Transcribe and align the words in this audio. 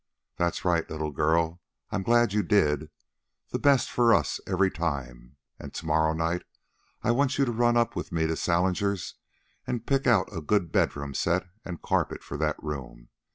"That's 0.37 0.65
right, 0.65 0.89
little 0.89 1.11
girl. 1.11 1.61
I'm 1.91 2.01
glad 2.01 2.33
you 2.33 2.41
did. 2.41 2.89
The 3.49 3.59
best 3.59 3.87
for 3.91 4.15
us 4.15 4.39
every 4.47 4.71
time. 4.71 5.35
And 5.59 5.75
to 5.75 5.85
morrow 5.85 6.13
night 6.13 6.41
I 7.03 7.11
want 7.11 7.37
you 7.37 7.45
to 7.45 7.51
run 7.51 7.77
up 7.77 7.95
with 7.95 8.11
me 8.11 8.25
to 8.25 8.35
Salinger's 8.35 9.13
an' 9.67 9.81
pick 9.81 10.07
out 10.07 10.35
a 10.35 10.41
good 10.41 10.71
bedroom 10.71 11.13
set 11.13 11.45
an' 11.63 11.81
carpet 11.83 12.23
for 12.23 12.35
that 12.37 12.55
room. 12.63 13.09